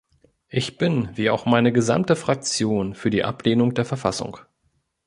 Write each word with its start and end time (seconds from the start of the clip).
Ich 0.49 0.79
bin, 0.79 1.09
wie 1.15 1.29
auch 1.29 1.45
meine 1.45 1.71
gesamte 1.71 2.15
Fraktion, 2.15 2.95
für 2.95 3.11
die 3.11 3.23
Ablehnung 3.23 3.75
der 3.75 3.85
Verfassung. 3.85 4.39